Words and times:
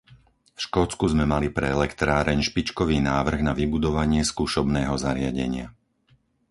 V 0.57 0.59
Škótsku 0.65 1.05
sme 1.13 1.25
mali 1.33 1.47
pre 1.57 1.67
elektráreň 1.77 2.39
špičkový 2.49 2.97
návrh 3.11 3.39
na 3.47 3.53
vybudovanie 3.61 4.21
skúšobného 4.31 4.95
zariadenia. 5.05 5.67